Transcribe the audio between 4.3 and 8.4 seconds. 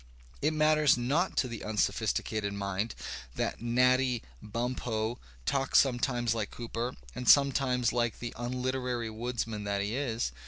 Bumppo talks sometimes like Cooper and sometimes like the